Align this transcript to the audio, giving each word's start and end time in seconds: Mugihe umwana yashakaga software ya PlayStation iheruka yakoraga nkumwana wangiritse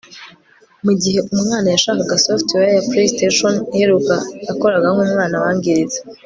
Mugihe 0.85 1.19
umwana 1.35 1.67
yashakaga 1.73 2.21
software 2.25 2.71
ya 2.75 2.85
PlayStation 2.89 3.53
iheruka 3.75 4.15
yakoraga 4.47 4.87
nkumwana 4.93 5.35
wangiritse 5.43 5.97